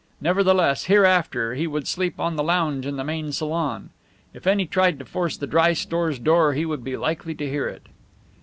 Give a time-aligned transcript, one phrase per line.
[0.19, 3.91] Nevertheless, hereafter he would sleep on the lounge in the main salon.
[4.33, 7.67] If any tried to force the dry stores door he would be likely to hear
[7.67, 7.85] it.